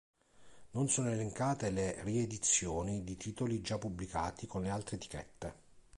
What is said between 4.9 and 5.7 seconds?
etichette.